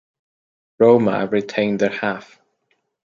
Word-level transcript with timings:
Roma 0.79 1.27
retained 1.27 1.77
their 1.77 1.91
half. 1.91 2.41